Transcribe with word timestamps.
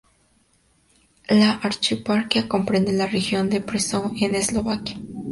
La 1.29 1.51
archieparquía 1.61 2.47
comprende 2.49 2.91
la 2.91 3.05
región 3.05 3.51
de 3.51 3.61
Prešov 3.61 4.13
en 4.19 4.33
Eslovaquia. 4.33 4.97